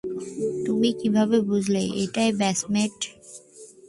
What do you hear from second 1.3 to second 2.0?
বুঝলে